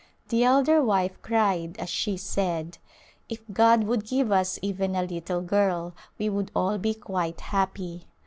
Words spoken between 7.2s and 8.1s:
happy."